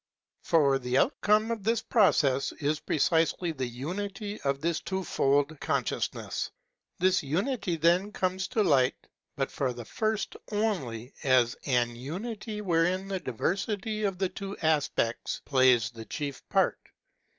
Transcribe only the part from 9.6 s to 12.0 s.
the first only as an